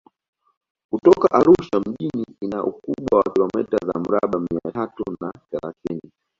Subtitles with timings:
[0.89, 6.11] Kutoka Arusha mjini ina ukubwa wa kilometa za mraba mia tatu na thelathini